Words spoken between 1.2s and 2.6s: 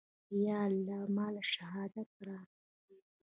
له شهادت راکه.